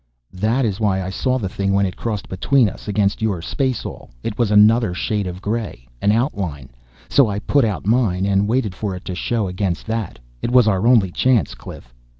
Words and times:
"That 0.33 0.65
is 0.65 0.79
why 0.79 0.99
I 0.99 1.11
saw 1.11 1.37
the 1.37 1.47
thing 1.47 1.73
when 1.73 1.85
it 1.85 1.95
crossed 1.95 2.27
between 2.27 2.67
us. 2.67 2.87
Against 2.87 3.21
your 3.21 3.39
spaceall 3.39 4.09
it 4.23 4.35
was 4.35 4.49
another 4.49 4.95
shade 4.95 5.27
of 5.27 5.43
gray 5.43 5.87
an 6.01 6.11
outline. 6.11 6.69
So 7.07 7.27
I 7.27 7.37
put 7.37 7.63
out 7.63 7.85
mine 7.85 8.25
and 8.25 8.47
waited 8.47 8.73
for 8.73 8.95
it 8.95 9.05
to 9.05 9.13
show 9.13 9.47
against 9.47 9.85
that 9.85 10.17
it 10.41 10.49
was 10.49 10.67
our 10.67 10.87
only 10.87 11.11
chance, 11.11 11.53
Cliff. 11.53 11.93